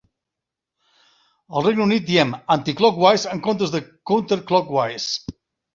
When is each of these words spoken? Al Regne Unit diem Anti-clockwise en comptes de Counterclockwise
Al 1.59 1.67
Regne 1.67 1.85
Unit 1.87 2.09
diem 2.09 2.33
Anti-clockwise 2.57 3.31
en 3.37 3.47
comptes 3.51 3.77
de 3.79 3.85
Counterclockwise 4.13 5.09